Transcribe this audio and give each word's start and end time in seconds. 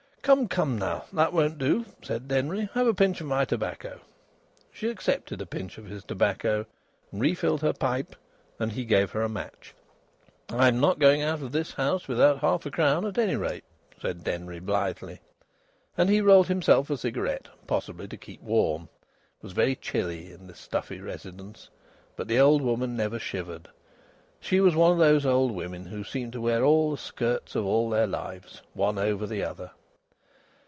"Come, 0.23 0.47
come, 0.47 0.77
now! 0.77 1.05
That 1.11 1.33
won't 1.33 1.57
do," 1.57 1.83
said 2.03 2.27
Denry. 2.27 2.69
"Have 2.75 2.85
a 2.85 2.93
pinch 2.93 3.21
of 3.21 3.27
my 3.27 3.43
tobacco." 3.43 4.01
She 4.71 4.87
accepted 4.87 5.41
a 5.41 5.47
pinch 5.47 5.79
of 5.79 5.87
his 5.87 6.03
tobacco, 6.03 6.67
and 7.11 7.19
refilled 7.19 7.61
her 7.63 7.73
pipe, 7.73 8.15
and 8.59 8.71
he 8.73 8.85
gave 8.85 9.09
her 9.11 9.23
a 9.23 9.27
match. 9.27 9.73
"I'm 10.47 10.79
not 10.79 10.99
going 10.99 11.23
out 11.23 11.41
of 11.41 11.51
this 11.51 11.73
house 11.73 12.07
without 12.07 12.37
half 12.41 12.67
a 12.67 12.71
crown 12.71 13.03
at 13.07 13.17
any 13.17 13.35
rate!" 13.35 13.63
said 13.99 14.23
Denry, 14.23 14.59
blithely. 14.59 15.21
And 15.97 16.07
he 16.07 16.21
rolled 16.21 16.47
himself 16.49 16.91
a 16.91 16.97
cigarette, 16.97 17.47
possibly 17.65 18.07
to 18.09 18.15
keep 18.15 18.43
warm. 18.43 18.83
It 19.39 19.43
was 19.43 19.53
very 19.53 19.75
chilly 19.75 20.31
in 20.31 20.45
the 20.45 20.53
stuffy 20.55 21.01
residence, 21.01 21.67
but 22.15 22.27
the 22.27 22.39
old 22.39 22.61
woman 22.61 22.95
never 22.95 23.17
shivered. 23.17 23.69
She 24.39 24.59
was 24.59 24.75
one 24.75 24.91
of 24.91 24.99
those 24.99 25.25
old 25.25 25.51
women 25.51 25.87
who 25.87 26.03
seem 26.03 26.29
to 26.29 26.41
wear 26.41 26.63
all 26.63 26.91
the 26.91 26.97
skirts 26.97 27.55
of 27.55 27.65
all 27.65 27.89
their 27.89 28.07
lives, 28.07 28.61
one 28.73 28.99
over 28.99 29.25
the 29.25 29.43
other. 29.43 29.71